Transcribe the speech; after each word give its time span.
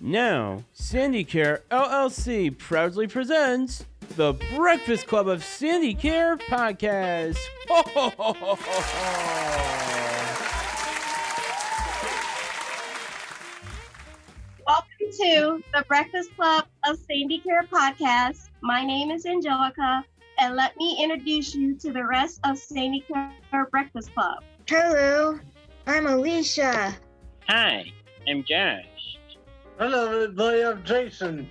Now, 0.00 0.62
Sandicare 0.78 1.62
LLC 1.70 2.56
proudly 2.56 3.06
presents 3.06 3.86
the 4.16 4.34
Breakfast 4.54 5.06
Club 5.06 5.26
of 5.26 5.40
Sandicare 5.40 6.38
podcast. 6.38 7.38
Ho, 7.68 7.82
ho, 7.86 8.10
ho, 8.10 8.32
ho, 8.34 8.54
ho, 8.54 8.56
ho. 8.60 9.86
Welcome 14.66 15.12
to 15.18 15.62
the 15.72 15.84
Breakfast 15.88 16.36
Club 16.36 16.66
of 16.86 16.98
Sandicare 16.98 17.66
podcast. 17.72 18.50
My 18.60 18.84
name 18.84 19.10
is 19.10 19.24
Angelica, 19.24 20.04
and 20.38 20.56
let 20.56 20.76
me 20.76 21.02
introduce 21.02 21.54
you 21.54 21.74
to 21.76 21.90
the 21.90 22.04
rest 22.04 22.40
of 22.44 22.56
Sandicare 22.56 23.32
Breakfast 23.70 24.12
Club. 24.12 24.44
Hello, 24.68 25.38
I'm 25.86 26.06
Alicia. 26.06 26.94
Hi, 27.48 27.90
I'm 28.28 28.44
Josh. 28.44 29.15
Hello, 29.78 30.10
everybody. 30.10 30.64
I'm 30.64 30.82
Jason. 30.84 31.50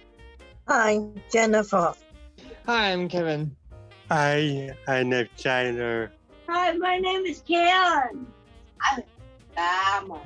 I'm 0.68 1.14
Jennifer. 1.32 1.94
Hi, 2.66 2.92
I'm 2.92 3.08
Kevin. 3.08 3.56
Hi, 4.10 4.72
I'm 4.88 5.14
China. 5.38 6.10
Hi, 6.50 6.72
my 6.72 6.98
name 6.98 7.24
is 7.28 7.44
Karen. 7.48 8.26
I'm 8.82 9.04
Dama. 9.56 10.22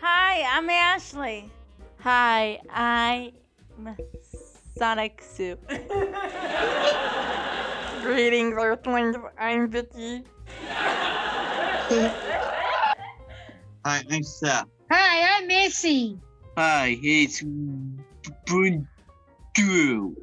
Hi, 0.00 0.42
I'm 0.42 0.68
Ashley. 0.68 1.48
Hi, 2.00 2.60
I'm 2.68 3.30
Sonic 4.76 5.22
Soup. 5.22 5.60
Greetings, 8.02 8.54
Earthlings. 8.58 9.14
I'm 9.38 9.70
Vicky. 9.70 10.24
Hi, 13.84 14.02
I'm 14.10 14.24
Seth. 14.24 14.66
Hi, 14.90 15.38
I'm 15.38 15.46
Missy. 15.46 16.18
Hi, 16.62 16.98
it's 17.02 17.42
Drew. 18.44 20.16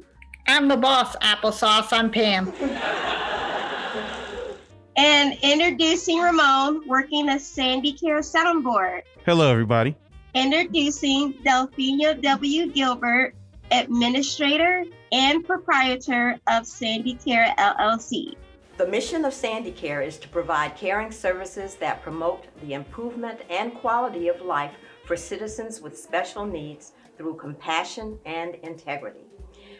I'm 0.46 0.68
the 0.68 0.76
boss, 0.76 1.16
applesauce. 1.16 1.88
I'm 1.92 2.12
Pam. 2.12 2.52
And 4.96 5.36
introducing 5.42 6.20
Ramon, 6.20 6.86
working 6.86 7.26
the 7.26 7.32
Sandicare 7.32 8.22
soundboard. 8.22 9.02
Hello, 9.26 9.50
everybody. 9.50 9.96
Introducing 10.34 11.32
Delphina 11.44 12.22
W. 12.22 12.70
Gilbert, 12.70 13.34
administrator 13.72 14.84
and 15.10 15.44
proprietor 15.44 16.38
of 16.46 16.62
Sandicare 16.62 17.52
LLC. 17.56 18.36
The 18.76 18.86
mission 18.86 19.24
of 19.24 19.32
Sandicare 19.32 20.06
is 20.06 20.18
to 20.18 20.28
provide 20.28 20.76
caring 20.76 21.10
services 21.10 21.74
that 21.80 22.00
promote 22.00 22.44
the 22.62 22.74
improvement 22.74 23.40
and 23.50 23.74
quality 23.74 24.28
of 24.28 24.40
life 24.40 24.70
for 25.08 25.16
citizens 25.16 25.80
with 25.80 25.98
special 25.98 26.44
needs 26.44 26.92
through 27.16 27.34
compassion 27.36 28.18
and 28.26 28.56
integrity. 28.56 29.24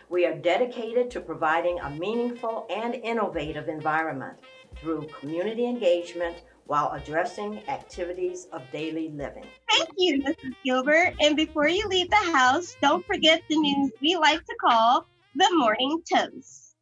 We 0.09 0.25
are 0.25 0.34
dedicated 0.34 1.11
to 1.11 1.21
providing 1.21 1.79
a 1.81 1.91
meaningful 1.91 2.67
and 2.75 2.95
innovative 2.95 3.69
environment 3.69 4.39
through 4.81 5.06
community 5.21 5.67
engagement 5.67 6.45
while 6.65 6.93
addressing 6.93 7.59
activities 7.69 8.47
of 8.53 8.62
daily 8.73 9.11
living. 9.11 9.45
Thank 9.71 9.91
you, 9.99 10.23
Mrs. 10.23 10.55
Gilbert. 10.65 11.15
And 11.21 11.37
before 11.37 11.69
you 11.69 11.87
leave 11.89 12.09
the 12.09 12.17
house, 12.17 12.75
don't 12.81 13.05
forget 13.06 13.43
the 13.51 13.59
news 13.59 13.93
we 14.01 14.17
like 14.17 14.43
to 14.47 14.55
call 14.59 15.06
the 15.34 15.49
morning 15.53 16.03
toast. 16.11 16.75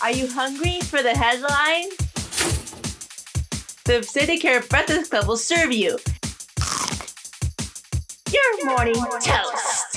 Are 0.00 0.12
you 0.12 0.28
hungry 0.28 0.80
for 0.82 1.02
the 1.02 1.16
headline? 1.16 1.90
The 3.86 4.06
Sandicare 4.06 4.68
Breakfast 4.68 5.10
Club 5.10 5.26
will 5.26 5.36
serve 5.36 5.72
you. 5.72 5.98
Your 8.44 8.66
morning 8.66 8.94
toast. 8.94 9.96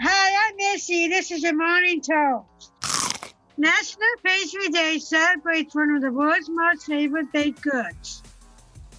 Hi, 0.00 0.48
I'm 0.48 0.56
Missy. 0.56 1.08
This 1.08 1.30
is 1.32 1.42
your 1.42 1.56
morning 1.56 2.00
toast. 2.00 2.72
National 3.58 4.08
Pastry 4.24 4.68
Day 4.68 4.98
celebrates 4.98 5.74
one 5.74 5.90
of 5.90 6.02
the 6.02 6.12
world's 6.12 6.48
most 6.48 6.86
favorite 6.86 7.32
baked 7.32 7.62
goods. 7.62 8.22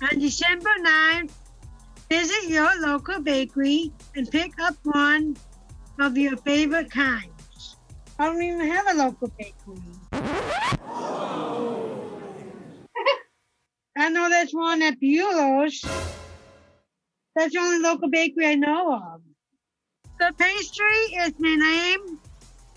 On 0.02 0.20
December 0.20 0.70
9th, 0.82 1.32
visit 2.10 2.50
your 2.50 2.82
local 2.82 3.22
bakery 3.22 3.94
and 4.16 4.30
pick 4.30 4.60
up 4.60 4.76
one 4.84 5.38
of 6.00 6.18
your 6.18 6.36
favorite 6.38 6.92
kinds. 6.92 7.78
I 8.20 8.26
don't 8.26 8.42
even 8.42 8.68
have 8.70 8.88
a 8.92 8.96
local 8.96 9.32
bakery. 9.38 9.82
I 14.08 14.10
know 14.10 14.30
there's 14.30 14.54
one 14.54 14.82
at 14.84 15.02
Buehler's. 15.02 15.82
That's 17.36 17.52
the 17.52 17.60
only 17.60 17.80
local 17.80 18.10
bakery 18.10 18.48
I 18.48 18.56
know 18.56 18.94
of. 18.94 19.22
The 20.18 20.34
pastry 20.38 20.96
is 21.26 21.34
the 21.34 21.58
name 21.58 22.18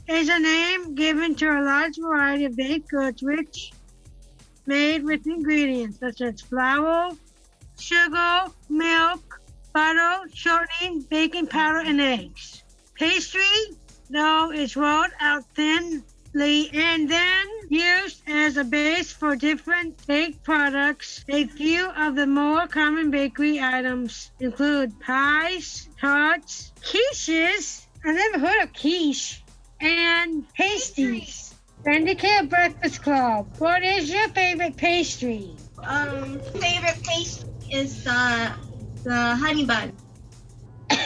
is 0.08 0.28
a 0.28 0.40
name 0.40 0.96
given 0.96 1.36
to 1.36 1.46
a 1.46 1.62
large 1.62 1.98
variety 1.98 2.46
of 2.46 2.56
baked 2.56 2.88
goods 2.88 3.22
which 3.22 3.70
made 4.66 5.04
with 5.04 5.24
ingredients 5.24 6.00
such 6.00 6.20
as 6.20 6.40
flour, 6.40 7.12
sugar, 7.78 8.46
milk, 8.69 9.40
butter, 9.72 10.22
shortening, 10.34 11.02
baking 11.10 11.46
powder, 11.46 11.78
and 11.78 12.00
eggs. 12.00 12.64
Pastry 12.96 13.76
though, 14.10 14.50
is 14.50 14.74
rolled 14.74 15.12
out 15.20 15.44
thinly 15.54 16.70
and 16.72 17.08
then 17.08 17.46
as 18.50 18.56
a 18.56 18.65
base 18.65 19.12
for 19.12 19.37
different 19.37 20.05
baked 20.09 20.43
products. 20.43 21.25
A 21.28 21.47
few 21.47 21.88
of 21.91 22.16
the 22.16 22.27
more 22.27 22.66
common 22.66 23.09
bakery 23.12 23.61
items 23.61 24.33
include 24.41 24.99
pies, 24.99 25.88
tarts, 26.00 26.72
quiches. 26.83 27.87
I 28.05 28.11
never 28.11 28.41
heard 28.44 28.65
of 28.65 28.72
quiche. 28.72 29.44
And 29.81 30.53
pasties. 30.55 31.55
Sandicare 31.87 32.49
Breakfast 32.50 33.03
Club. 33.05 33.47
What 33.59 33.84
is 33.84 34.11
your 34.11 34.28
favorite 34.31 34.77
pastry? 34.77 35.55
Um, 35.84 36.41
favorite 36.41 37.00
pastry 37.05 37.49
is 37.71 38.03
the 38.03 38.50
the 39.05 39.37
honey 39.37 39.65
bun. 39.65 39.93
I'm 40.91 40.99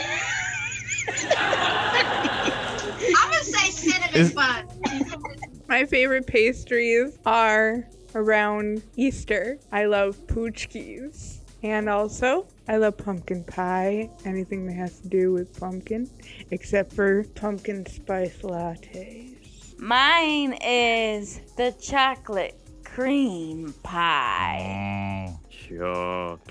gonna 3.29 3.43
say 3.43 3.69
cinnamon 3.69 4.15
Is- 4.15 4.33
bun. 4.33 4.65
My 5.67 5.83
favorite 5.83 6.27
pastries 6.27 7.17
are 7.25 7.87
around 8.13 8.83
Easter. 8.95 9.57
I 9.71 9.85
love 9.85 10.15
poochkies. 10.27 11.39
And 11.63 11.89
also, 11.89 12.45
I 12.67 12.77
love 12.77 12.97
pumpkin 12.97 13.43
pie. 13.43 14.11
Anything 14.25 14.67
that 14.67 14.73
has 14.73 14.99
to 14.99 15.07
do 15.07 15.33
with 15.33 15.59
pumpkin, 15.59 16.07
except 16.51 16.93
for 16.93 17.23
pumpkin 17.33 17.83
spice 17.87 18.37
lattes. 18.43 19.79
Mine 19.79 20.53
is 20.61 21.41
the 21.57 21.71
chocolate 21.81 22.59
cream 22.83 23.73
pie. 23.81 25.33
Chocolate. 25.49 26.45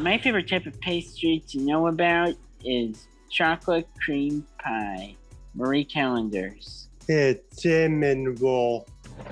My 0.00 0.18
favorite 0.18 0.48
type 0.48 0.66
of 0.66 0.80
pastry 0.80 1.44
to 1.50 1.60
know 1.60 1.86
about 1.86 2.34
is 2.64 3.06
chocolate 3.30 3.86
cream 4.04 4.44
pie. 4.58 5.14
Marie 5.54 5.84
Callender's. 5.84 6.88
It's 7.08 7.62
cinnamon 7.62 8.34
roll. 8.36 8.86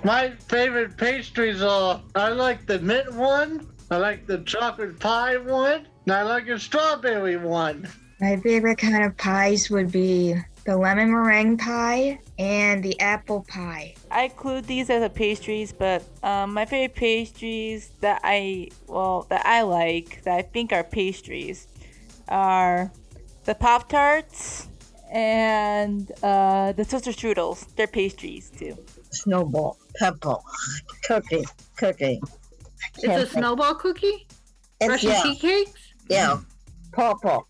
My 0.05 0.31
favorite 0.49 0.97
pastries 0.97 1.63
are 1.63 2.03
I 2.15 2.29
like 2.31 2.67
the 2.67 2.79
mint 2.79 3.13
one, 3.15 3.67
I 3.91 3.97
like 3.97 4.27
the 4.27 4.39
chocolate 4.39 4.99
pie 4.99 5.37
one, 5.37 5.87
and 6.07 6.13
I 6.13 6.23
like 6.23 6.47
the 6.47 6.59
strawberry 6.59 7.37
one. 7.37 7.89
My 8.21 8.37
favorite 8.37 8.79
kind 8.79 9.05
of 9.05 9.17
pies 9.17 9.71
would 9.71 9.91
be 9.91 10.35
the 10.65 10.77
lemon 10.77 11.11
meringue 11.11 11.57
pie 11.57 12.21
and 12.39 12.83
the 12.83 12.99
apple 13.01 13.45
pie. 13.49 13.95
I 14.11 14.25
include 14.25 14.65
these 14.65 14.91
as 14.91 15.03
a 15.03 15.09
pastries, 15.09 15.73
but 15.73 16.03
um, 16.23 16.55
my 16.55 16.67
favorite 16.67 16.97
pastries 16.97 17.91
that 18.01 18.21
I 18.25 18.69
well 18.87 19.27
that 19.31 19.45
I 19.47 19.63
like 19.63 20.23
that 20.25 20.39
I 20.39 20.43
think 20.43 20.73
are 20.73 20.85
pastries 20.85 21.69
are 22.29 22.93
the 23.45 23.55
Pop 23.55 23.89
Tarts 23.89 24.69
and 25.11 26.11
uh, 26.23 26.73
the 26.73 26.85
Toaster 26.85 27.11
Strudels. 27.11 27.67
They're 27.77 27.87
pastries 27.87 28.51
too. 28.51 28.77
Snowball, 29.11 29.79
pepper, 29.97 30.37
cookie, 31.05 31.45
cookie. 31.77 32.21
It's 32.99 33.31
a 33.31 33.33
snowball 33.33 33.75
cookie? 33.75 34.27
It's, 34.81 34.89
Russian 34.89 35.11
yeah, 35.11 35.23
tea 35.23 35.37
cakes? 35.37 35.73
yeah, 36.09 36.39
purple. 36.93 37.47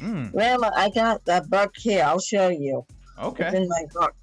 Mm, 0.00 0.32
Grandma, 0.32 0.70
I 0.74 0.90
got 0.90 1.24
that 1.26 1.48
book 1.48 1.72
here. 1.76 2.02
I'll 2.04 2.18
show 2.20 2.48
you. 2.48 2.84
Okay. 3.22 3.44
It's 3.46 3.54
okay. 3.54 3.62
in 3.62 3.68
my 3.68 3.84
book. 3.92 4.14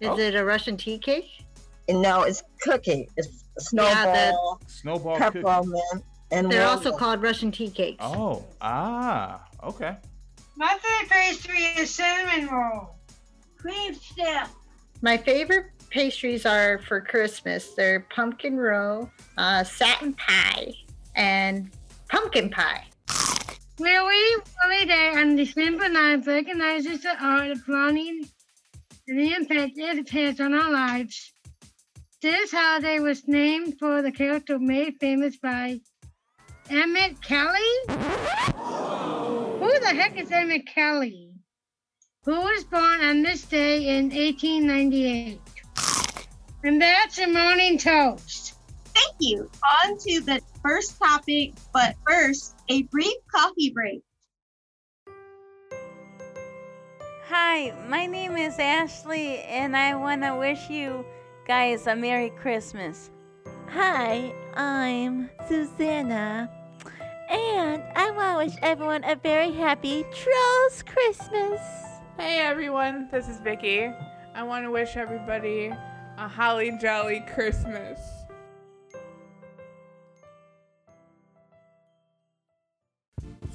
Is 0.00 0.08
Oh. 0.08 0.18
it 0.18 0.34
a 0.34 0.44
Russian 0.44 0.76
tea 0.76 0.98
cake? 0.98 1.44
And 1.88 2.00
now 2.00 2.22
it's 2.22 2.42
cookie. 2.62 3.08
It's 3.16 3.44
snowball, 3.58 4.60
Snowball 4.66 5.18
cookie. 5.18 5.42
peppermint, 5.42 6.04
and 6.30 6.50
They're 6.50 6.66
also 6.66 6.92
called 6.96 7.22
Russian 7.22 7.50
tea 7.50 7.70
cakes. 7.70 7.98
Oh, 8.00 8.44
ah, 8.60 9.44
okay. 9.62 9.96
My 10.58 10.76
favorite 10.82 11.08
pastry 11.08 11.62
is 11.80 11.94
cinnamon 11.94 12.48
roll. 12.48 12.96
Cream 13.58 13.94
stick. 13.94 14.48
My 15.02 15.16
favorite 15.16 15.66
pastries 15.88 16.44
are 16.44 16.80
for 16.80 17.00
Christmas. 17.00 17.74
They're 17.74 18.00
pumpkin 18.12 18.56
roll, 18.56 19.08
uh, 19.36 19.62
satin 19.62 20.14
pie, 20.14 20.74
and 21.14 21.70
pumpkin 22.08 22.50
pie. 22.50 22.84
Weary 23.78 24.16
Willie 24.64 24.86
Day 24.86 25.12
on 25.14 25.36
December 25.36 25.84
9th 25.84 26.26
recognizes 26.26 27.02
the 27.02 27.14
art 27.24 27.52
of 27.52 27.64
planning 27.64 28.28
and 29.06 29.16
the 29.20 29.34
impact 29.34 29.74
it 29.76 30.10
has 30.10 30.40
on 30.40 30.54
our 30.54 30.72
lives. 30.72 31.32
This 32.20 32.50
holiday 32.50 32.98
was 32.98 33.28
named 33.28 33.78
for 33.78 34.02
the 34.02 34.10
character 34.10 34.58
made 34.58 34.96
famous 34.98 35.36
by 35.36 35.78
Emmett 36.68 37.22
Kelly. 37.22 38.57
Who 39.78 39.84
the 39.84 39.94
heck 39.94 40.20
is 40.20 40.32
Emmett 40.32 40.66
Kelly? 40.66 41.30
Who 42.24 42.32
was 42.32 42.64
born 42.64 43.00
on 43.00 43.22
this 43.22 43.44
day 43.44 43.96
in 43.96 44.10
1898? 44.10 45.38
And 46.64 46.82
that's 46.82 47.20
a 47.20 47.28
morning 47.28 47.78
toast. 47.78 48.54
Thank 48.86 49.14
you. 49.20 49.48
On 49.84 49.96
to 49.96 50.20
the 50.22 50.40
first 50.64 50.98
topic, 50.98 51.52
but 51.72 51.94
first, 52.04 52.56
a 52.68 52.82
brief 52.84 53.14
coffee 53.32 53.70
break. 53.70 54.02
Hi, 57.28 57.72
my 57.88 58.06
name 58.06 58.36
is 58.36 58.58
Ashley, 58.58 59.38
and 59.42 59.76
I 59.76 59.94
want 59.94 60.24
to 60.24 60.34
wish 60.34 60.68
you 60.68 61.04
guys 61.46 61.86
a 61.86 61.94
Merry 61.94 62.30
Christmas. 62.30 63.10
Hi, 63.68 64.32
I'm 64.56 65.30
Susanna, 65.46 66.50
and 67.28 67.82
I 67.94 68.10
want 68.10 68.32
to 68.32 68.46
wish 68.46 68.58
everyone 68.62 69.04
a 69.04 69.16
very 69.16 69.52
happy 69.52 70.04
Trolls 70.14 70.82
Christmas. 70.82 71.60
Hey 72.16 72.40
everyone, 72.40 73.08
this 73.10 73.28
is 73.28 73.38
Vicky. 73.40 73.90
I 74.34 74.42
want 74.42 74.64
to 74.64 74.70
wish 74.70 74.96
everybody 74.96 75.66
a 75.66 76.28
holly 76.28 76.76
jolly 76.80 77.24
Christmas. 77.34 78.00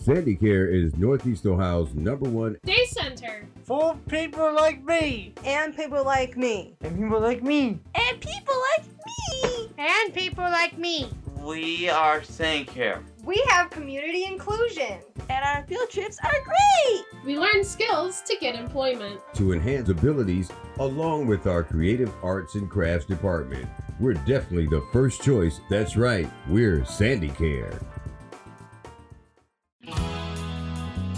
Sandicare 0.04 0.70
is 0.70 0.96
Northeast 0.98 1.46
Ohio's 1.46 1.94
number 1.94 2.30
one 2.30 2.58
Day 2.66 2.86
Center. 2.86 3.48
For 3.64 3.96
people 4.10 4.54
like 4.54 4.84
me. 4.84 5.34
And 5.46 5.74
people 5.74 6.04
like 6.04 6.36
me. 6.36 6.76
And 6.82 6.98
people 7.00 7.22
like 7.22 7.42
me. 7.42 7.80
And 7.96 8.20
people 8.20 8.56
like 8.76 8.86
me. 8.86 9.70
And 9.78 10.14
people 10.14 10.44
like 10.44 10.78
me. 10.78 11.10
We 11.42 11.88
are 11.88 12.20
Sandicare. 12.20 13.02
We 13.26 13.42
have 13.52 13.70
community 13.70 14.26
inclusion. 14.26 15.00
And 15.30 15.46
our 15.46 15.64
field 15.66 15.90
trips 15.90 16.18
are 16.26 16.44
great. 16.44 17.06
We 17.26 17.40
learn 17.40 17.64
skills 17.64 18.22
to 18.24 18.36
get 18.36 18.54
employment. 18.54 19.22
To 19.36 19.54
enhance 19.54 19.88
abilities, 19.88 20.52
along 20.80 21.28
with 21.28 21.48
our 21.48 21.64
creative 21.64 22.14
arts 22.22 22.56
and 22.56 22.70
crafts 22.70 23.06
department. 23.06 23.66
We're 23.98 24.16
definitely 24.16 24.68
the 24.68 24.86
first 24.92 25.24
choice. 25.24 25.62
That's 25.70 25.96
right, 25.96 26.30
we're 26.50 26.82
Sandicare. 26.82 27.82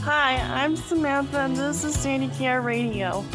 Hi, 0.02 0.36
I'm 0.64 0.76
Samantha, 0.76 1.40
and 1.40 1.58
this 1.58 1.84
is 1.84 1.96
Sandy 1.96 2.28
Care 2.38 2.62
Radio. 2.62 3.26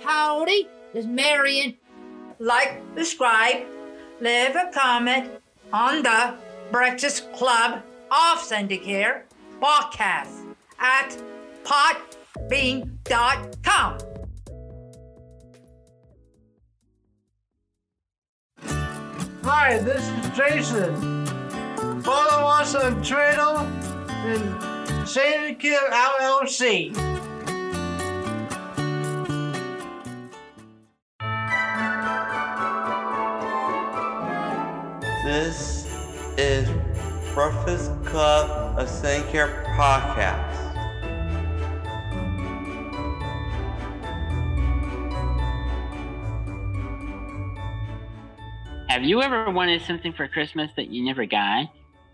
Howdy, 0.00 0.68
this 0.92 1.04
is 1.04 1.06
Marion. 1.08 1.76
Like, 2.38 2.80
subscribe, 2.96 3.66
leave 4.20 4.54
a 4.54 4.70
comment 4.72 5.30
on 5.72 6.02
the 6.02 6.34
Breakfast 6.70 7.32
Club 7.32 7.82
of 8.10 8.38
Sandicare 8.38 9.22
podcast 9.60 10.54
at 10.78 11.16
podbean.com. 11.64 13.98
Hi, 19.42 19.78
this 19.78 20.06
is 20.08 20.36
Jason. 20.36 21.26
Follow 22.02 22.46
us 22.46 22.74
on 22.74 23.02
Twitter 23.02 23.66
and 24.08 24.42
Sandicare 25.08 25.88
LLC. 25.90 26.92
This 35.24 35.84
is 36.38 36.68
Breakfast 37.34 37.90
Club 38.04 38.78
of 38.78 38.86
Sandicare 38.88 39.64
podcast. 39.74 40.54
Have 48.88 49.02
you 49.02 49.20
ever 49.20 49.50
wanted 49.50 49.82
something 49.82 50.12
for 50.12 50.28
Christmas 50.28 50.70
that 50.76 50.88
you 50.88 51.04
never 51.04 51.26
got? 51.26 51.66
Have 51.66 51.68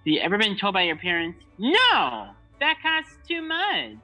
you 0.07 0.21
ever 0.21 0.39
been 0.39 0.57
told 0.57 0.73
by 0.73 0.85
your 0.85 0.97
parents, 0.97 1.45
no, 1.59 2.31
that 2.61 2.79
costs 2.81 3.19
too 3.29 3.43
much? 3.43 3.99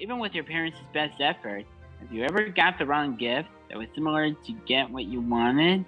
Even 0.00 0.20
with 0.20 0.32
your 0.32 0.44
parents' 0.44 0.78
best 0.94 1.20
effort, 1.20 1.64
have 2.00 2.12
you 2.12 2.22
ever 2.22 2.48
got 2.50 2.78
the 2.78 2.86
wrong 2.86 3.16
gift 3.16 3.48
that 3.68 3.76
was 3.76 3.88
similar 3.96 4.32
to 4.32 4.52
get 4.64 4.88
what 4.88 5.06
you 5.06 5.20
wanted? 5.20 5.84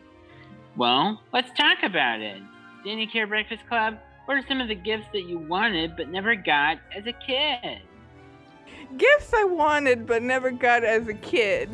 Well, 0.77 1.21
let's 1.33 1.57
talk 1.57 1.85
about 1.85 2.21
it. 2.21 2.43
Sandicare 2.85 3.29
Breakfast 3.29 3.63
Club, 3.69 3.97
what 4.25 4.37
are 4.37 4.45
some 4.49 4.61
of 4.61 4.69
the 4.69 4.75
gifts 4.75 5.07
that 5.13 5.23
you 5.23 5.39
wanted 5.39 5.97
but 5.97 6.09
never 6.09 6.35
got 6.35 6.79
as 6.95 7.07
a 7.07 7.13
kid? 7.13 7.81
Gifts 8.97 9.33
I 9.33 9.45
wanted 9.45 10.07
but 10.07 10.23
never 10.23 10.51
got 10.51 10.83
as 10.83 11.07
a 11.07 11.15
kid. 11.15 11.71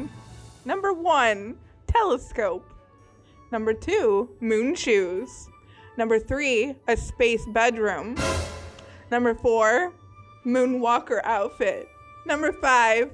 Number 0.66 0.92
one, 0.92 1.56
telescope. 1.86 2.70
Number 3.50 3.72
two, 3.72 4.28
moon 4.40 4.74
shoes. 4.74 5.48
Number 5.96 6.18
three, 6.18 6.76
a 6.86 6.96
space 6.96 7.44
bedroom. 7.46 8.16
Number 9.10 9.34
four, 9.34 9.94
moonwalker 10.44 11.20
outfit. 11.24 11.88
Number 12.26 12.52
five, 12.52 13.10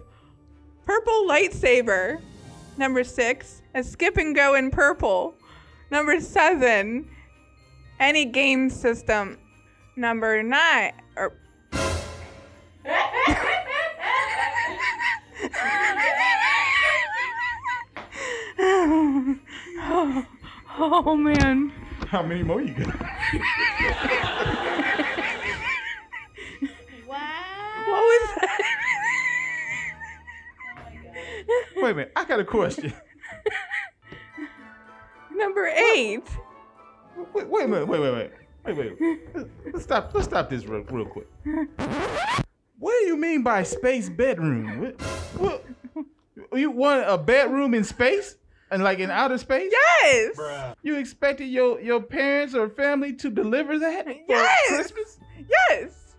purple 0.84 1.26
lightsaber. 1.28 2.20
Number 2.76 3.04
six, 3.04 3.62
a 3.74 3.82
skip 3.82 4.16
and 4.16 4.34
go 4.34 4.54
in 4.54 4.70
purple. 4.70 5.35
Number 5.90 6.20
seven, 6.20 7.08
any 8.00 8.24
game 8.24 8.70
system. 8.70 9.38
Number 9.96 10.42
nine, 10.42 10.92
or 11.16 11.32
oh, 19.78 20.26
oh 20.78 21.16
man. 21.16 21.72
How 22.08 22.22
many 22.22 22.42
more 22.42 22.60
you 22.60 22.74
got? 22.74 23.00
Wow. 27.06 27.18
What 27.86 28.02
was 28.02 28.34
that? 28.40 28.60
Wait 31.76 31.90
a 31.90 31.94
minute, 31.94 32.12
I 32.16 32.24
got 32.24 32.40
a 32.40 32.44
question. 32.44 32.92
Number 35.46 35.66
eight. 35.68 36.24
Wait, 37.32 37.46
wait 37.46 37.64
a 37.66 37.68
minute, 37.68 37.86
wait, 37.86 38.00
wait, 38.00 38.12
wait. 38.12 38.30
Wait, 38.64 38.98
wait. 38.98 39.46
Let's 39.72 39.84
stop 39.84 40.10
let's 40.12 40.26
stop 40.26 40.50
this 40.50 40.66
real, 40.66 40.82
real 40.90 41.06
quick. 41.06 41.28
What 42.80 42.92
do 43.00 43.06
you 43.06 43.16
mean 43.16 43.44
by 43.44 43.62
space 43.62 44.08
bedroom? 44.08 44.92
What, 45.38 45.64
what, 46.50 46.58
you 46.58 46.72
want 46.72 47.04
a 47.08 47.16
bedroom 47.16 47.74
in 47.74 47.84
space? 47.84 48.34
And 48.72 48.82
like 48.82 48.98
in 48.98 49.08
outer 49.08 49.38
space? 49.38 49.72
Yes. 50.02 50.36
You 50.82 50.96
expected 50.96 51.44
your 51.44 51.80
your 51.80 52.02
parents 52.02 52.56
or 52.56 52.68
family 52.68 53.12
to 53.14 53.30
deliver 53.30 53.78
that 53.78 54.04
for 54.04 54.14
Yes. 54.28 54.68
Christmas? 54.68 55.18
Yes. 55.70 56.16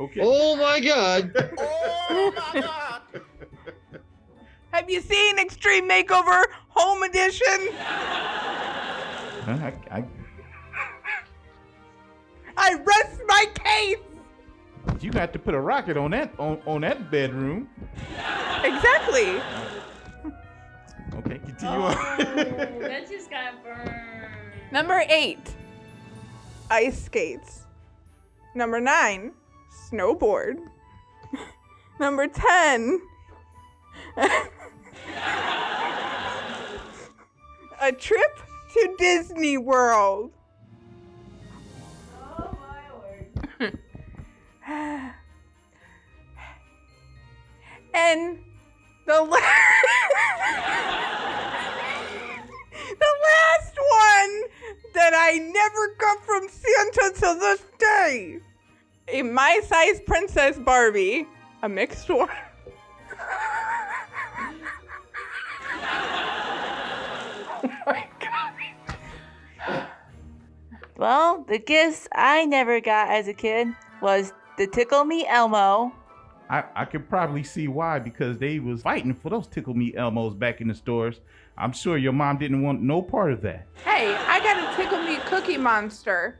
Okay. 0.00 0.20
Oh, 0.22 0.54
oh 0.54 0.56
my 0.56 0.80
god. 0.80 1.36
Have 4.72 4.88
you 4.88 5.02
seen 5.02 5.38
Extreme 5.38 5.86
Makeover 5.86 6.42
Home 6.70 7.02
Edition? 7.02 7.68
I, 9.46 9.74
I, 9.90 10.04
I 12.56 12.74
rest 12.74 13.20
my 13.26 13.44
case. 13.54 13.98
you 15.00 15.10
got 15.10 15.34
to 15.34 15.38
put 15.38 15.54
a 15.54 15.60
rocket 15.60 15.98
on 15.98 16.12
that 16.12 16.32
on, 16.38 16.62
on 16.64 16.80
that 16.80 17.10
bedroom. 17.10 17.68
Exactly. 18.64 19.40
Okay, 21.14 21.38
continue 21.38 21.82
on. 21.82 21.94
Oh, 21.94 22.16
that 22.80 23.06
just 23.06 23.28
got 23.28 23.62
burned. 23.62 23.92
Number 24.72 25.02
eight, 25.10 25.54
ice 26.70 27.04
skates. 27.04 27.62
Number 28.54 28.80
nine, 28.80 29.32
snowboard. 29.70 30.58
Number 32.00 32.26
10, 32.26 33.00
a 37.80 37.92
trip 37.92 38.40
to 38.74 38.94
Disney 38.98 39.58
World. 39.58 40.32
And 47.92 48.38
the 49.06 49.20
la- 49.20 49.36
the 52.98 53.12
last 53.26 53.76
one 53.76 54.42
that 54.94 55.12
I 55.14 55.38
never 55.38 55.94
got 55.98 56.24
from 56.24 56.48
Santa 56.48 57.12
to 57.20 57.38
this 57.40 57.62
day. 57.78 58.40
A 59.12 59.22
my 59.22 59.60
size 59.64 60.00
princess 60.06 60.58
Barbie, 60.58 61.26
a 61.62 61.68
mixed 61.68 62.08
one. 62.08 62.28
Well, 70.96 71.44
the 71.48 71.58
gifts 71.58 72.06
I 72.12 72.44
never 72.44 72.78
got 72.78 73.08
as 73.08 73.26
a 73.26 73.32
kid 73.32 73.68
was 74.02 74.34
the 74.58 74.66
Tickle 74.66 75.04
Me 75.04 75.26
Elmo. 75.26 75.94
I, 76.50 76.64
I 76.76 76.84
could 76.84 77.08
probably 77.08 77.42
see 77.42 77.68
why 77.68 78.00
because 78.00 78.36
they 78.36 78.58
was 78.58 78.82
fighting 78.82 79.14
for 79.14 79.30
those 79.30 79.46
tickle 79.46 79.72
me 79.72 79.92
Elmos 79.92 80.38
back 80.38 80.60
in 80.60 80.68
the 80.68 80.74
stores. 80.74 81.20
I'm 81.56 81.72
sure 81.72 81.96
your 81.96 82.12
mom 82.12 82.38
didn't 82.38 82.62
want 82.62 82.82
no 82.82 83.00
part 83.00 83.32
of 83.32 83.40
that. 83.42 83.66
Hey, 83.84 84.14
I 84.14 84.40
got 84.40 84.58
a 84.58 84.76
Tickle 84.76 85.00
Me 85.02 85.16
Cookie 85.26 85.56
Monster. 85.56 86.38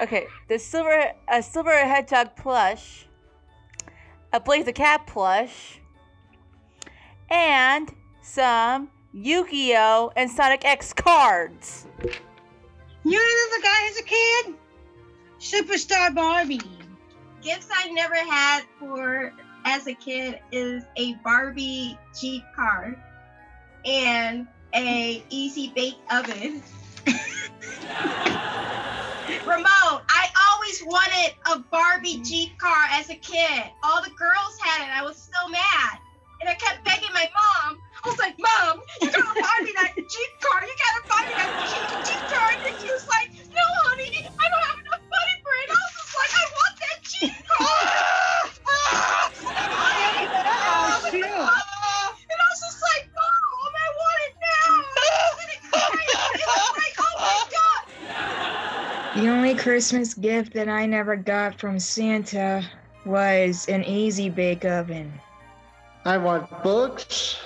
Okay, 0.00 0.26
the 0.46 0.58
silver 0.58 1.12
a 1.28 1.42
silver 1.42 1.72
hedgehog 1.72 2.36
plush, 2.36 3.06
a 4.32 4.38
Blaze 4.38 4.64
the 4.64 4.72
Cat 4.72 5.06
plush, 5.08 5.80
and 7.28 7.92
some 8.22 8.90
Yu-Gi-Oh 9.12 10.12
and 10.14 10.30
Sonic 10.30 10.64
X 10.64 10.92
cards. 10.92 11.86
You 13.04 13.18
know 13.18 13.56
the 13.56 13.62
guy 13.62 13.88
as 13.88 13.98
a 13.98 14.02
kid? 14.04 14.54
Superstar 15.40 16.14
Barbie. 16.14 16.60
Gifts 17.42 17.68
I 17.72 17.90
never 17.90 18.14
had 18.14 18.62
for 18.78 19.32
as 19.64 19.86
a 19.86 19.94
kid 19.94 20.40
is 20.52 20.84
a 20.96 21.14
Barbie 21.24 21.98
Jeep 22.18 22.42
car 22.54 22.96
and 23.84 24.46
a 24.74 25.24
easy 25.30 25.72
bake 25.74 25.96
oven. 26.10 26.62
Ramon, 29.48 30.04
I 30.12 30.24
always 30.52 30.78
wanted 30.84 31.32
a 31.52 31.64
Barbie 31.72 32.20
Jeep 32.22 32.58
car 32.60 32.84
as 32.92 33.10
a 33.10 33.16
kid. 33.16 33.64
All 33.82 34.02
the 34.04 34.12
girls 34.18 34.54
had 34.62 34.84
it. 34.84 34.92
I 34.92 35.02
was 35.04 35.16
so 35.24 35.48
mad. 35.48 35.98
And 36.40 36.50
I 36.50 36.54
kept 36.54 36.84
begging 36.84 37.10
my 37.14 37.26
mom. 37.32 37.78
I 38.04 38.08
was 38.08 38.18
like, 38.20 38.36
Mom, 38.38 38.78
you 39.02 39.08
gotta 39.10 39.34
buy 39.40 39.58
me 39.64 39.72
that 39.80 39.96
Jeep 39.96 40.32
car. 40.44 40.60
You 40.62 40.76
gotta 40.76 41.04
buy 41.08 41.22
me 41.26 41.34
that 41.40 41.52
Jeep, 41.64 41.88
car. 42.28 42.48
And 42.68 42.76
she 42.78 42.88
was 42.92 43.06
like, 43.08 43.28
No, 43.56 43.64
honey, 43.88 44.10
I 44.28 44.46
don't 44.52 44.64
have 44.68 44.78
enough 44.84 45.04
money 45.08 45.36
for 45.42 45.52
it. 45.64 45.68
I 45.72 45.78
was 45.80 45.94
just 45.96 46.12
like, 46.20 46.32
I 46.36 46.44
want 46.54 46.74
that 46.84 46.98
Jeep 47.08 47.36
car. 47.48 47.88
shoot. 51.10 51.22
And 51.24 52.38
I 52.38 52.46
was 52.52 52.60
just 52.60 52.80
like, 52.84 53.04
Mom, 53.16 53.72
I 53.72 53.88
want 53.96 54.20
it 54.28 54.34
now. 54.44 54.72
And 54.76 56.40
it 56.40 56.48
was 56.48 56.72
like, 56.78 56.96
oh 57.00 57.16
my 57.22 57.40
God. 57.52 57.82
The 59.18 59.26
only 59.30 59.56
Christmas 59.56 60.14
gift 60.14 60.52
that 60.52 60.68
I 60.68 60.86
never 60.86 61.16
got 61.16 61.58
from 61.58 61.80
Santa 61.80 62.64
was 63.04 63.68
an 63.68 63.82
easy 63.82 64.30
bake 64.30 64.64
oven. 64.64 65.12
I 66.04 66.16
want 66.18 66.62
books. 66.62 67.36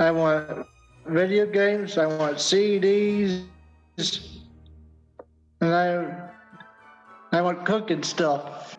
I 0.00 0.10
want 0.10 0.66
video 1.06 1.46
games. 1.46 1.98
I 1.98 2.06
want 2.06 2.38
CDs. 2.38 3.44
And 5.60 5.72
I, 5.72 6.30
I 7.30 7.40
want 7.40 7.64
cooking 7.64 8.02
stuff. 8.02 8.76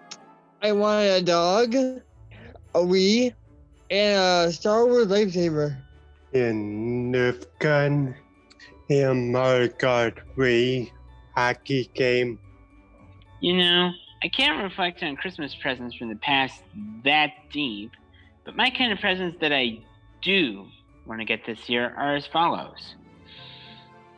I 0.61 0.73
want 0.73 1.07
a 1.07 1.21
dog, 1.21 1.73
a 1.73 2.01
Wii, 2.75 3.33
and 3.89 4.49
a 4.49 4.51
Star 4.51 4.85
Wars 4.85 5.07
lightsaber. 5.07 5.81
And 6.33 7.15
Nerf 7.15 7.45
gun. 7.59 8.13
A 8.89 9.13
Mario 9.13 9.69
Kart 9.69 10.17
Wii 10.35 10.91
hockey 11.35 11.89
game. 11.93 12.39
You 13.41 13.57
know, 13.57 13.91
I 14.23 14.29
can't 14.29 14.63
reflect 14.63 15.03
on 15.03 15.15
Christmas 15.15 15.55
presents 15.55 15.95
from 15.95 16.09
the 16.09 16.15
past 16.15 16.63
that 17.03 17.31
deep, 17.51 17.91
but 18.45 18.55
my 18.55 18.69
kind 18.69 18.93
of 18.93 18.99
presents 18.99 19.37
that 19.41 19.51
I 19.51 19.79
do 20.21 20.65
want 21.05 21.19
to 21.19 21.25
get 21.25 21.45
this 21.45 21.67
year 21.69 21.93
are 21.97 22.15
as 22.15 22.25
follows 22.27 22.95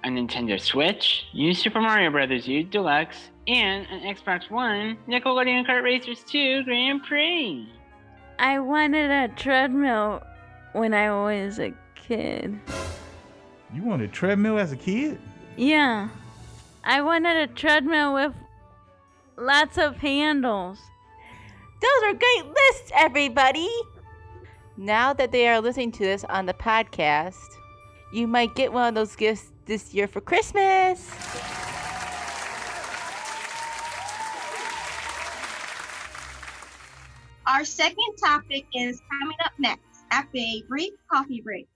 a 0.03 0.07
Nintendo 0.07 0.61
Switch, 0.61 1.25
New 1.33 1.53
Super 1.55 1.81
Mario 1.81 2.11
Bros. 2.11 2.47
U 2.47 2.63
Deluxe, 2.63 3.31
and 3.47 3.87
an 3.87 4.01
Xbox 4.15 4.51
One 4.51 4.97
Nickelodeon 5.07 5.67
Kart 5.67 5.83
Racers 5.83 6.23
2 6.29 6.63
Grand 6.63 7.01
Prix. 7.03 7.67
I 8.37 8.59
wanted 8.59 9.09
a 9.09 9.33
treadmill 9.35 10.21
when 10.73 10.93
I 10.93 11.09
was 11.09 11.57
a 11.57 11.73
kid. 11.95 12.59
You 13.73 13.81
wanted 13.81 14.09
a 14.09 14.13
treadmill 14.13 14.59
as 14.59 14.71
a 14.71 14.77
kid? 14.77 15.17
Yeah. 15.57 16.09
I 16.87 17.01
wanted 17.01 17.35
a 17.37 17.47
treadmill 17.47 18.13
with 18.13 18.33
lots 19.37 19.79
of 19.79 19.97
handles. 19.97 20.77
Those 21.81 22.03
are 22.03 22.13
great 22.13 22.45
lists, 22.45 22.91
everybody. 22.93 23.69
Now 24.77 25.11
that 25.13 25.31
they 25.31 25.47
are 25.47 25.59
listening 25.59 25.91
to 25.93 26.03
this 26.03 26.23
on 26.25 26.45
the 26.45 26.53
podcast, 26.53 27.57
you 28.13 28.27
might 28.27 28.53
get 28.53 28.71
one 28.71 28.87
of 28.87 28.93
those 28.93 29.15
gifts 29.15 29.51
this 29.65 29.95
year 29.95 30.07
for 30.07 30.21
Christmas. 30.21 31.09
Our 37.47 37.65
second 37.65 38.15
topic 38.23 38.67
is 38.75 39.01
coming 39.09 39.37
up 39.43 39.53
next 39.57 39.81
after 40.11 40.37
a 40.37 40.63
brief 40.67 40.93
coffee 41.11 41.41
break. 41.41 41.67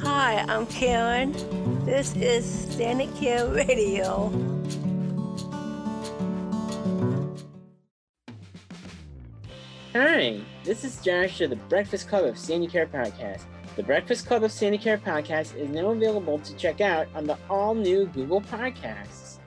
Hi, 0.00 0.44
I'm 0.48 0.66
Karen. 0.66 1.34
This 1.84 2.14
is 2.14 2.46
Santa 2.76 3.08
Care 3.18 3.44
Radio. 3.48 4.30
Hi, 9.92 10.40
this 10.62 10.84
is 10.84 11.02
Josh 11.02 11.40
of 11.40 11.50
the 11.50 11.56
Breakfast 11.56 12.08
Club 12.08 12.24
of 12.24 12.36
Sandicare 12.36 12.88
Podcast. 12.88 13.42
The 13.74 13.82
Breakfast 13.82 14.26
Club 14.28 14.44
of 14.44 14.52
Sandicare 14.52 15.02
Podcast 15.02 15.56
is 15.56 15.68
now 15.70 15.90
available 15.90 16.38
to 16.38 16.54
check 16.54 16.80
out 16.80 17.08
on 17.16 17.26
the 17.26 17.36
all 17.50 17.74
new 17.74 18.06
Google 18.06 18.40
Podcasts. 18.42 19.38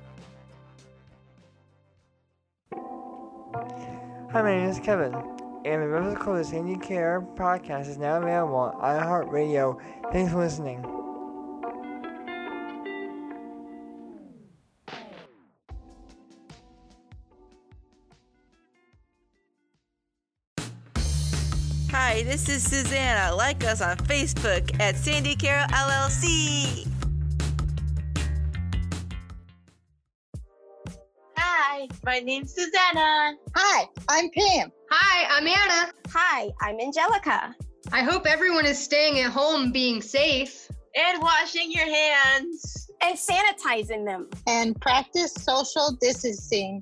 Hi, 2.73 4.41
my 4.41 4.57
name 4.57 4.69
is 4.69 4.79
Kevin, 4.79 5.13
and 5.63 5.83
the 5.83 5.87
Breakfast 5.87 6.19
Club 6.19 6.35
of 6.35 6.45
Sandy 6.45 6.75
Care 6.85 7.21
podcast 7.37 7.87
is 7.87 7.97
now 7.97 8.17
available 8.21 8.55
on 8.57 8.73
iHeartRadio. 8.81 9.79
Thanks 10.11 10.33
for 10.33 10.39
listening. 10.39 11.04
Hi, 22.15 22.23
this 22.23 22.47
is 22.47 22.63
Susanna. 22.63 23.35
Like 23.35 23.65
us 23.65 23.81
on 23.81 23.97
Facebook 23.97 24.79
at 24.79 24.95
Sandicare 24.95 25.67
LLC. 25.67 26.87
Hi, 31.35 31.89
my 32.05 32.19
name's 32.19 32.55
Susanna. 32.55 33.33
Hi, 33.53 33.89
I'm 34.07 34.29
Pam. 34.29 34.71
Hi, 34.89 35.27
I'm 35.29 35.45
Anna. 35.45 35.91
Hi, 36.07 36.51
I'm 36.61 36.79
Angelica. 36.79 37.53
I 37.91 38.03
hope 38.03 38.25
everyone 38.25 38.65
is 38.65 38.81
staying 38.81 39.19
at 39.19 39.33
home 39.33 39.73
being 39.73 40.01
safe. 40.01 40.71
And 40.95 41.21
washing 41.21 41.69
your 41.69 41.83
hands. 41.83 42.89
And 43.01 43.17
sanitizing 43.17 44.05
them. 44.05 44.29
And 44.47 44.79
practice 44.79 45.33
social 45.33 45.97
distancing. 45.99 46.81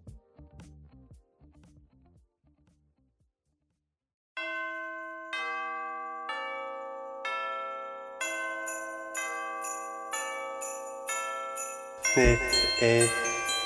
This 12.16 12.40
is 12.80 13.10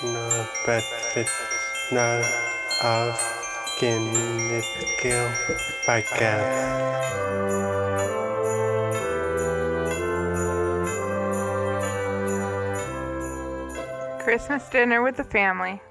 no 0.01 0.47
breakfast, 0.63 1.33
no 1.91 2.23
of 2.81 3.19
Guinness 3.77 4.65
Skill 4.65 5.29
Podcast. 5.85 6.47
Christmas 14.23 14.69
dinner 14.69 15.03
with 15.03 15.17
the 15.17 15.25
family, 15.25 15.81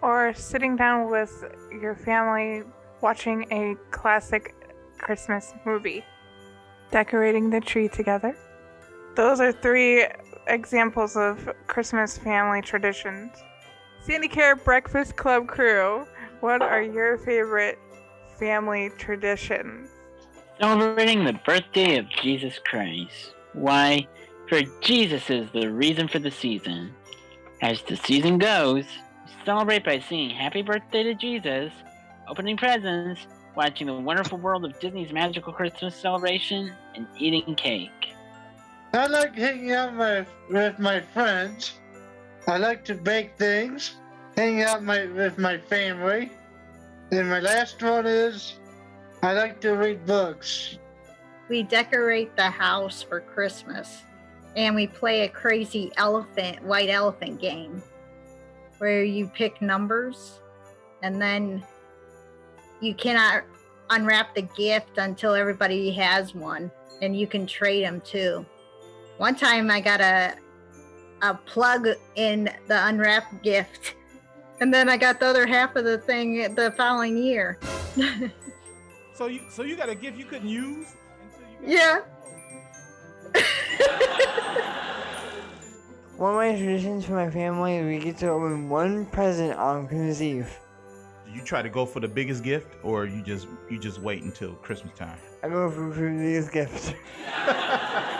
or 0.00 0.34
sitting 0.34 0.74
down 0.74 1.08
with 1.08 1.44
your 1.70 1.94
family 1.94 2.64
watching 3.00 3.46
a 3.52 3.76
classic 3.92 4.56
Christmas 4.98 5.54
movie, 5.64 6.04
decorating 6.90 7.48
the 7.50 7.60
tree 7.60 7.88
together. 7.88 8.36
Those 9.14 9.38
are 9.38 9.52
three 9.52 10.06
examples 10.52 11.16
of 11.16 11.48
Christmas 11.66 12.18
family 12.18 12.60
traditions. 12.60 13.32
Sandicare 14.06 14.62
Breakfast 14.62 15.16
Club 15.16 15.48
crew 15.48 16.06
What 16.40 16.62
are 16.62 16.82
your 16.82 17.18
favorite 17.18 17.78
family 18.38 18.90
traditions? 18.98 19.88
Celebrating 20.60 21.24
the 21.24 21.38
birthday 21.44 21.96
of 21.96 22.08
Jesus 22.10 22.58
Christ. 22.64 23.34
Why? 23.54 24.06
For 24.48 24.60
Jesus 24.80 25.30
is 25.30 25.48
the 25.52 25.72
reason 25.72 26.08
for 26.08 26.18
the 26.18 26.30
season. 26.30 26.94
As 27.62 27.80
the 27.82 27.96
season 27.96 28.38
goes, 28.38 28.84
celebrate 29.44 29.84
by 29.84 30.00
singing 30.00 30.30
Happy 30.30 30.62
Birthday 30.62 31.04
to 31.04 31.14
Jesus, 31.14 31.72
opening 32.28 32.56
presents, 32.56 33.26
watching 33.56 33.86
the 33.86 33.94
wonderful 33.94 34.38
world 34.38 34.64
of 34.64 34.78
Disney's 34.80 35.12
magical 35.12 35.52
Christmas 35.52 35.94
celebration, 35.94 36.72
and 36.94 37.06
eating 37.18 37.54
cake. 37.54 37.90
I 38.94 39.06
like 39.06 39.34
hanging 39.34 39.72
out 39.72 39.94
my, 39.94 40.26
with 40.50 40.78
my 40.78 41.00
friends. 41.00 41.72
I 42.46 42.58
like 42.58 42.84
to 42.86 42.94
bake 42.94 43.38
things, 43.38 43.96
hang 44.36 44.62
out 44.62 44.82
my, 44.82 45.06
with 45.06 45.38
my 45.38 45.56
family. 45.56 46.30
And 47.10 47.28
my 47.30 47.40
last 47.40 47.82
one 47.82 48.06
is 48.06 48.56
I 49.22 49.32
like 49.32 49.60
to 49.62 49.76
read 49.76 50.04
books. 50.04 50.78
We 51.48 51.62
decorate 51.62 52.36
the 52.36 52.50
house 52.50 53.02
for 53.02 53.20
Christmas 53.20 54.02
and 54.56 54.74
we 54.74 54.86
play 54.86 55.22
a 55.22 55.28
crazy 55.28 55.90
elephant, 55.96 56.62
white 56.62 56.90
elephant 56.90 57.40
game 57.40 57.82
where 58.76 59.04
you 59.04 59.26
pick 59.28 59.62
numbers 59.62 60.40
and 61.02 61.20
then 61.20 61.64
you 62.80 62.94
cannot 62.94 63.44
unwrap 63.88 64.34
the 64.34 64.42
gift 64.42 64.98
until 64.98 65.34
everybody 65.34 65.92
has 65.92 66.34
one 66.34 66.70
and 67.00 67.18
you 67.18 67.26
can 67.26 67.46
trade 67.46 67.84
them 67.84 68.02
too. 68.02 68.44
One 69.18 69.34
time 69.34 69.70
I 69.70 69.80
got 69.80 70.00
a 70.00 70.34
a 71.22 71.34
plug 71.34 71.86
in 72.16 72.50
the 72.66 72.86
unwrapped 72.86 73.42
gift 73.44 73.94
and 74.60 74.72
then 74.74 74.88
I 74.88 74.96
got 74.96 75.20
the 75.20 75.26
other 75.26 75.46
half 75.46 75.76
of 75.76 75.84
the 75.84 75.98
thing 75.98 76.54
the 76.54 76.72
following 76.76 77.16
year. 77.16 77.58
So 79.14 79.26
you 79.26 79.40
so 79.50 79.62
you 79.62 79.76
got 79.76 79.90
a 79.90 79.94
gift 79.94 80.16
you 80.16 80.24
couldn't 80.24 80.48
use? 80.48 80.96
yeah. 81.64 82.00
One 86.16 86.30
of 86.30 86.36
my 86.36 86.56
traditions 86.56 87.04
for 87.04 87.12
my 87.12 87.30
family 87.30 87.76
is 87.76 87.86
we 87.86 87.98
get 87.98 88.16
to 88.18 88.30
open 88.30 88.70
one 88.70 89.04
present 89.06 89.54
on 89.58 89.86
Christmas 89.86 90.20
Eve. 90.22 90.58
Do 91.26 91.32
you 91.32 91.42
try 91.44 91.60
to 91.60 91.68
go 91.68 91.84
for 91.84 92.00
the 92.00 92.08
biggest 92.08 92.42
gift, 92.42 92.74
or 92.82 93.04
you 93.06 93.22
just 93.22 93.48
you 93.70 93.78
just 93.78 94.00
wait 94.00 94.22
until 94.22 94.54
Christmas 94.54 94.96
time? 94.96 95.18
I 95.42 95.48
go 95.50 95.70
for, 95.70 95.92
for 95.92 96.00
the 96.00 96.16
biggest 96.16 96.50
gift. 96.50 96.94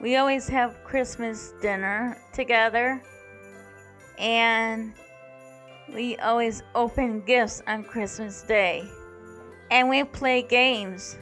We 0.00 0.16
always 0.16 0.46
have 0.48 0.84
Christmas 0.84 1.54
dinner 1.62 2.18
together, 2.32 3.02
and 4.18 4.92
we 5.92 6.16
always 6.18 6.62
open 6.74 7.22
gifts 7.22 7.62
on 7.66 7.84
Christmas 7.84 8.42
Day, 8.42 8.86
and 9.70 9.88
we 9.88 10.04
play 10.04 10.42
games. 10.42 11.16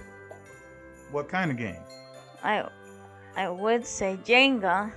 What 1.12 1.28
kind 1.28 1.52
of 1.52 1.57
games? 1.57 1.87
I, 2.43 2.69
I 3.37 3.49
would 3.49 3.87
say 3.87 4.19
Jenga. 4.25 4.93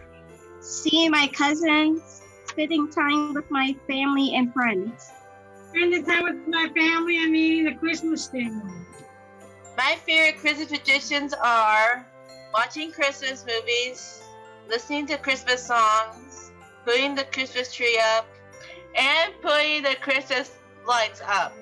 Seeing 0.60 1.12
my 1.12 1.28
cousins, 1.28 2.22
spending 2.46 2.90
time 2.90 3.36
with 3.36 3.50
my 3.52 3.76
family 3.88 4.34
and 4.36 4.52
friends. 4.54 5.12
Spending 5.70 6.04
time 6.04 6.24
with 6.24 6.48
my 6.48 6.68
family 6.76 7.24
and 7.24 7.36
eating 7.36 7.66
the 7.66 7.76
Christmas 7.76 8.28
dinner. 8.28 8.64
My 9.78 9.98
favorite 10.04 10.40
Christmas 10.42 10.70
traditions 10.70 11.34
are 11.34 12.08
watching 12.54 12.92
Christmas 12.92 13.46
movies, 13.46 14.24
listening 14.70 15.06
to 15.08 15.18
Christmas 15.18 15.64
songs, 15.64 16.52
putting 16.86 17.16
the 17.16 17.24
Christmas 17.26 17.74
tree 17.74 18.00
up, 18.18 18.28
and 18.96 19.34
putting 19.42 19.84
the 19.84 19.96
Christmas 20.02 20.52
lights 20.88 21.22
up. 21.28 21.54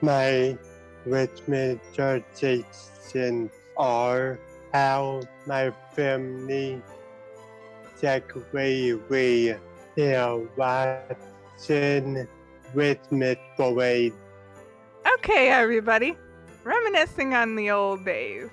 My 0.00 0.58
Christmas 1.04 1.78
traditions 1.94 3.50
are 3.76 4.38
how 4.72 5.22
my 5.46 5.72
family 5.94 6.82
decorate 8.00 9.00
with 9.08 9.58
their 9.96 10.36
watching 10.56 12.28
Christmas 12.72 13.36
parade. 13.56 14.12
Okay, 15.14 15.48
everybody. 15.48 16.16
Reminiscing 16.64 17.32
on 17.32 17.54
the 17.56 17.70
old 17.70 18.04
days. 18.04 18.50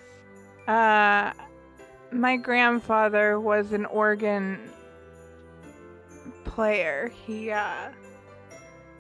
Uh, 0.68 1.34
my 2.14 2.38
grandfather 2.38 3.40
was 3.40 3.72
an 3.72 3.86
organ 3.86 4.60
player. 6.46 7.12
He, 7.26 7.52
uh, 7.52 7.90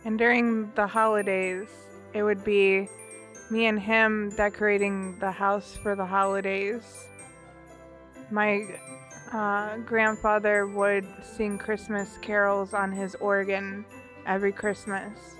and 0.05 0.17
during 0.17 0.71
the 0.73 0.87
holidays, 0.87 1.67
it 2.13 2.23
would 2.23 2.43
be 2.43 2.89
me 3.49 3.67
and 3.67 3.79
him 3.79 4.31
decorating 4.35 5.17
the 5.19 5.31
house 5.31 5.77
for 5.81 5.95
the 5.95 6.05
holidays. 6.05 7.07
My 8.31 8.65
uh, 9.31 9.77
grandfather 9.77 10.67
would 10.67 11.05
sing 11.23 11.57
Christmas 11.57 12.17
carols 12.21 12.73
on 12.73 12.91
his 12.91 13.15
organ 13.15 13.85
every 14.25 14.51
Christmas. 14.51 15.35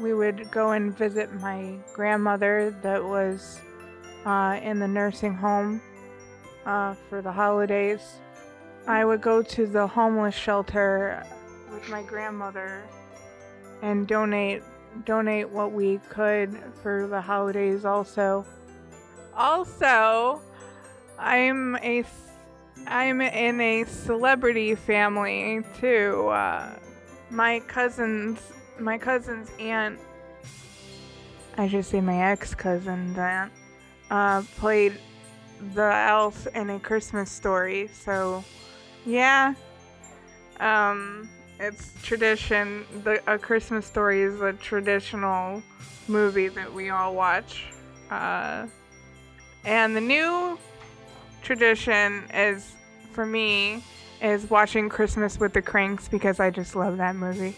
We 0.00 0.14
would 0.14 0.50
go 0.50 0.72
and 0.72 0.96
visit 0.96 1.32
my 1.34 1.76
grandmother 1.92 2.76
that 2.82 3.02
was 3.02 3.60
uh, 4.24 4.60
in 4.62 4.78
the 4.78 4.88
nursing 4.88 5.34
home 5.34 5.82
uh, 6.66 6.94
for 7.08 7.22
the 7.22 7.32
holidays. 7.32 8.20
I 8.86 9.04
would 9.04 9.20
go 9.20 9.42
to 9.42 9.66
the 9.66 9.86
homeless 9.86 10.34
shelter 10.34 11.24
with 11.72 11.88
my 11.88 12.02
grandmother 12.02 12.82
and 13.80 14.06
donate 14.06 14.62
donate 15.04 15.48
what 15.48 15.72
we 15.72 15.98
could 16.08 16.56
for 16.82 17.06
the 17.06 17.20
holidays 17.20 17.84
also. 17.84 18.44
Also, 19.34 20.42
I'm 21.18 21.76
a 21.76 22.04
I'm 22.86 23.20
in 23.20 23.60
a 23.60 23.84
celebrity 23.84 24.74
family 24.74 25.62
too. 25.80 26.28
Uh, 26.28 26.76
my 27.30 27.60
cousins, 27.60 28.40
my 28.78 28.98
cousin's 28.98 29.50
aunt, 29.58 29.98
I 31.56 31.68
should 31.68 31.84
say 31.84 32.00
my 32.00 32.30
ex-cousin's 32.30 33.16
aunt, 33.18 33.52
uh, 34.10 34.42
played 34.56 34.98
the 35.74 35.92
elf 36.08 36.46
in 36.48 36.70
a 36.70 36.80
Christmas 36.80 37.30
story. 37.30 37.88
So, 37.88 38.44
yeah, 39.06 39.54
um, 40.60 41.28
it's 41.58 41.92
tradition. 42.02 42.84
The 43.04 43.22
A 43.32 43.38
Christmas 43.38 43.86
Story 43.86 44.22
is 44.22 44.40
a 44.40 44.52
traditional 44.52 45.62
movie 46.08 46.48
that 46.48 46.72
we 46.72 46.90
all 46.90 47.14
watch. 47.14 47.64
Uh, 48.10 48.66
and 49.64 49.94
the 49.94 50.00
new 50.00 50.58
tradition 51.42 52.24
is, 52.34 52.74
for 53.12 53.24
me, 53.24 53.82
is 54.20 54.50
watching 54.50 54.88
Christmas 54.88 55.38
with 55.38 55.52
the 55.52 55.62
Cranks 55.62 56.08
because 56.08 56.40
I 56.40 56.50
just 56.50 56.76
love 56.76 56.96
that 56.98 57.16
movie. 57.16 57.56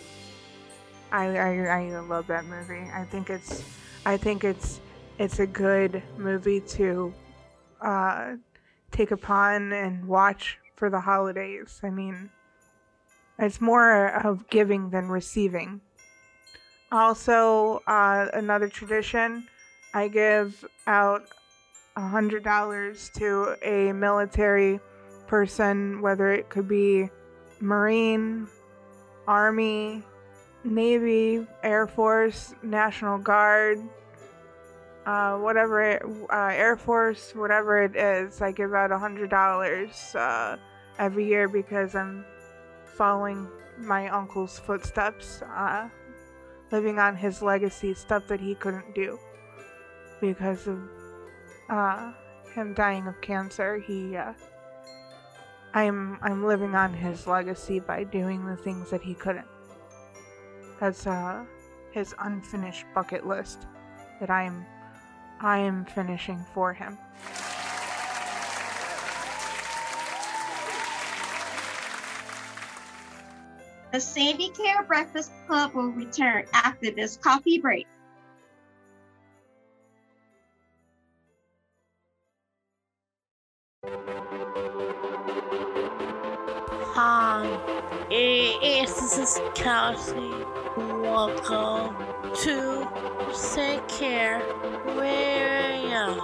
I, 1.13 1.37
I, 1.37 1.67
I 1.67 2.01
love 2.01 2.27
that 2.27 2.45
movie. 2.47 2.91
I 2.93 3.05
think 3.05 3.31
it's 3.31 3.63
I 4.07 4.17
think 4.17 4.45
it's 4.45 4.81
it's 5.19 5.39
a 5.39 5.47
good 5.47 6.03
movie 6.19 6.61
to 6.61 7.15
uh, 7.85 8.37
take 8.91 9.11
upon 9.11 9.73
and 9.73 10.09
watch 10.09 10.59
for 10.75 10.91
the 10.91 11.01
holidays. 11.01 11.81
I 11.83 11.91
mean, 11.91 12.31
it's 13.39 13.61
more 13.61 14.09
of 14.09 14.49
giving 14.49 14.91
than 14.91 15.09
receiving. 15.09 15.81
Also, 16.91 17.83
uh, 17.87 18.29
another 18.33 18.69
tradition, 18.69 19.47
I 19.93 20.09
give 20.09 20.65
out 20.87 21.25
a 21.97 22.09
hundred 22.09 22.45
dollars 22.45 23.11
to 23.17 23.57
a 23.63 23.93
military 23.93 24.81
person, 25.27 26.01
whether 26.01 26.33
it 26.33 26.49
could 26.49 26.69
be 26.69 27.11
Marine, 27.61 28.47
Army, 29.27 30.03
Navy, 30.65 31.47
Air 31.63 31.87
Force, 31.87 32.55
National 32.63 33.19
Guard, 33.19 33.79
uh, 35.07 35.37
whatever, 35.37 35.99
uh, 36.33 36.53
Air 36.53 36.77
Force, 36.77 37.35
whatever 37.35 37.83
it 37.83 37.97
is. 37.97 38.41
I 38.41 38.53
give 38.53 38.75
out 38.75 38.91
a 38.93 38.99
hundred 38.99 39.31
dollars 39.31 40.15
uh, 40.15 40.57
every 40.99 41.27
year 41.27 41.49
because 41.49 41.95
I'm 41.95 42.25
following 42.85 43.49
my 43.79 44.09
uncle's 44.09 44.59
footsteps, 44.59 45.43
uh, 45.43 45.89
living 46.71 46.99
on 46.99 47.17
his 47.17 47.43
legacy, 47.43 47.95
stuff 47.95 48.27
that 48.29 48.41
he 48.41 48.55
couldn't 48.55 48.95
do 48.95 49.19
because 50.21 50.67
of 50.67 50.79
uh, 51.69 52.13
him 52.55 52.73
dying 52.75 53.07
of 53.07 53.21
cancer. 53.21 53.79
He, 53.79 54.17
uh, 54.17 54.33
I'm, 55.75 56.19
I'm 56.23 56.47
living 56.47 56.75
on 56.75 56.95
his 56.95 57.27
legacy 57.27 57.81
by 57.81 58.05
doing 58.05 58.47
the 58.47 58.57
things 58.57 58.91
that 58.91 59.03
he 59.03 59.15
couldn't. 59.15 59.47
That's 60.81 61.07
uh, 61.07 61.45
his 61.91 62.15
unfinished 62.21 62.87
bucket 62.95 63.27
list 63.27 63.67
that 64.21 64.31
I'm, 64.31 64.65
I 65.45 65.59
am 65.59 65.85
finishing 65.85 66.43
for 66.55 66.73
him. 66.73 66.97
The 73.93 74.01
Sandy 74.01 74.49
Care 74.49 74.83
Breakfast 74.85 75.31
Club 75.47 75.75
will 75.75 75.91
return 75.91 76.47
after 76.55 76.91
this 76.91 77.19
coffee 77.19 77.59
break. 77.59 77.87
Kelsey. 89.55 90.31
Welcome 90.77 91.97
to 92.43 92.87
Sandicare 93.33 94.41
Radio. 94.97 96.19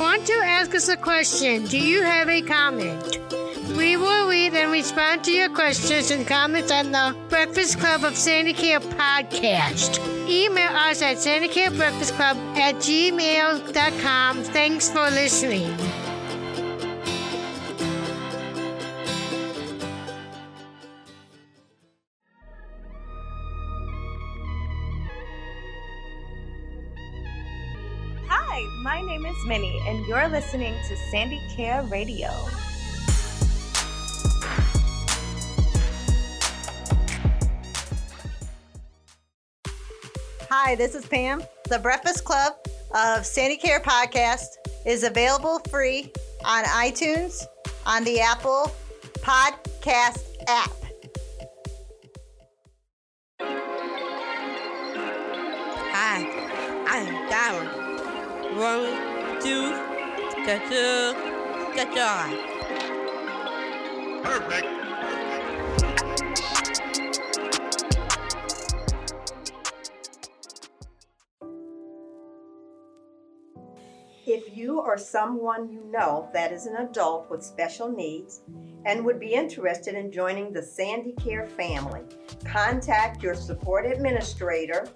Want 0.00 0.26
to 0.26 0.32
ask 0.44 0.74
us 0.74 0.88
a 0.88 0.96
question? 0.96 1.64
Do 1.66 1.78
you 1.78 2.02
have 2.02 2.28
a 2.28 2.40
comment? 2.42 3.13
We 3.76 3.96
will 3.96 4.28
read 4.28 4.54
and 4.54 4.70
respond 4.70 5.24
to 5.24 5.32
your 5.32 5.48
questions 5.48 6.10
and 6.10 6.26
comments 6.26 6.70
on 6.70 6.92
the 6.92 7.16
Breakfast 7.28 7.80
Club 7.80 8.04
of 8.04 8.12
Sandicare 8.14 8.80
podcast. 8.80 9.98
Email 10.28 10.70
us 10.70 11.02
at 11.02 11.16
sandicarebreakfastclub 11.16 12.36
at 12.56 12.76
gmail.com. 12.76 14.44
Thanks 14.44 14.88
for 14.90 15.10
listening. 15.10 15.74
Hi, 28.28 28.82
my 28.82 29.00
name 29.02 29.26
is 29.26 29.36
Minnie, 29.46 29.80
and 29.88 30.06
you're 30.06 30.28
listening 30.28 30.74
to 30.88 30.96
Sandy 31.10 31.40
Care 31.56 31.82
Radio. 31.84 32.30
Hi, 40.56 40.76
this 40.76 40.94
is 40.94 41.04
Pam. 41.04 41.42
The 41.68 41.80
Breakfast 41.80 42.24
Club 42.24 42.52
of 42.92 43.24
Sandicare 43.24 43.82
Podcast 43.82 44.46
is 44.86 45.02
available 45.02 45.58
free 45.68 46.12
on 46.44 46.62
iTunes, 46.66 47.44
on 47.84 48.04
the 48.04 48.20
Apple 48.20 48.70
Podcast 49.14 50.22
app. 50.46 50.70
Hi, 55.90 56.24
I'm 56.86 57.08
Darren. 57.28 57.68
One, 58.56 59.40
two, 59.42 59.70
get 60.46 60.62
two, 60.68 61.14
get 61.74 61.98
on. 61.98 62.30
Perfect. 64.22 64.73
You 74.64 74.80
or 74.80 74.96
someone 74.96 75.70
you 75.70 75.84
know 75.90 76.30
that 76.32 76.50
is 76.50 76.64
an 76.64 76.76
adult 76.76 77.30
with 77.30 77.42
special 77.42 77.90
needs 77.90 78.40
and 78.86 79.04
would 79.04 79.20
be 79.20 79.34
interested 79.34 79.94
in 79.94 80.10
joining 80.10 80.54
the 80.54 80.62
Sandicare 80.62 81.46
family, 81.46 82.00
contact 82.46 83.22
your 83.22 83.34
support 83.34 83.84
administrator 83.84 84.86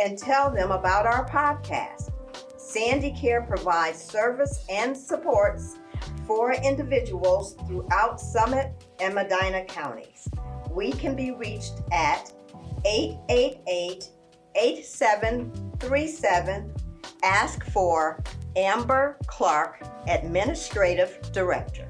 and 0.00 0.16
tell 0.16 0.48
them 0.48 0.70
about 0.70 1.06
our 1.06 1.28
podcast. 1.28 2.12
Sandicare 2.56 3.48
provides 3.48 4.00
service 4.00 4.64
and 4.70 4.96
supports 4.96 5.76
for 6.24 6.52
individuals 6.52 7.56
throughout 7.66 8.20
Summit 8.20 8.86
and 9.00 9.12
Medina 9.12 9.64
counties. 9.64 10.28
We 10.70 10.92
can 10.92 11.16
be 11.16 11.32
reached 11.32 11.80
at 11.90 12.32
888 12.84 14.08
8737. 14.54 16.74
Ask 17.24 17.64
for 17.70 18.22
Amber 18.56 19.16
Clark, 19.26 19.82
Administrative 20.08 21.20
Director. 21.32 21.88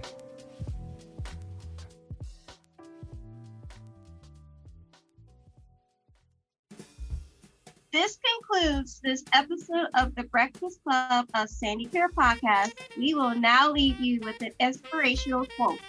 This 7.93 8.19
concludes 8.19 9.01
this 9.03 9.25
episode 9.33 9.89
of 9.95 10.15
the 10.15 10.23
Breakfast 10.23 10.81
Club 10.85 11.27
of 11.35 11.49
Sandicare 11.49 12.09
Podcast. 12.17 12.75
We 12.97 13.15
will 13.15 13.35
now 13.35 13.73
leave 13.73 13.99
you 13.99 14.21
with 14.21 14.41
an 14.43 14.53
inspirational 14.61 15.45
quote. 15.57 15.81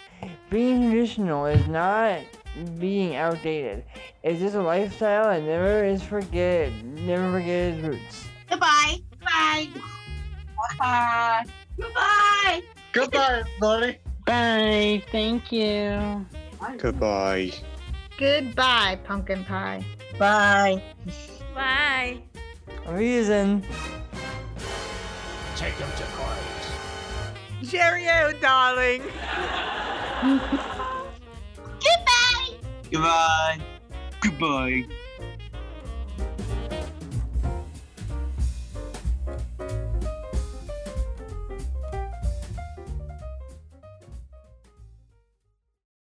Being 0.49 0.89
traditional 0.89 1.45
is 1.45 1.67
not 1.67 2.21
being 2.79 3.15
outdated. 3.15 3.85
It's 4.23 4.39
just 4.39 4.55
a 4.55 4.61
lifestyle 4.61 5.29
and 5.29 5.45
never 5.45 5.85
is 5.85 6.01
forget 6.01 6.71
never 6.83 7.31
forget 7.31 7.73
its 7.73 7.87
roots. 7.87 8.25
Goodbye. 8.49 8.97
Bye. 9.23 9.67
Bye. 10.77 11.45
Goodbye. 11.77 12.61
Goodbye, 12.93 13.43
buddy. 13.59 13.97
Bye. 14.25 15.03
Thank 15.11 15.51
you. 15.51 16.25
Goodbye. 16.77 17.51
Goodbye, 18.17 18.99
pumpkin 19.03 19.43
pie. 19.45 19.83
Bye. 20.19 20.81
Bye. 21.55 22.21
Reason. 22.87 23.63
Take 25.55 25.73
him 25.73 25.89
to 25.97 26.03
court. 26.15 26.37
Cheerio, 27.67 28.31
darling. 28.39 29.01
Goodbye. 31.81 32.57
Goodbye. 32.91 33.59
Goodbye. 34.21 34.85